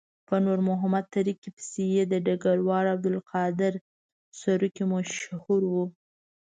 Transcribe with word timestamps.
په 0.27 0.35
نور 0.45 0.59
محمد 0.69 1.05
تره 1.13 1.33
کي 1.41 1.49
پسې 1.55 1.83
یې 1.95 2.03
د 2.07 2.13
ډګروال 2.25 2.85
عبدالقادر 2.93 3.73
سروکي 4.39 4.83
مشهور 4.93 5.61
وو. 5.71 5.85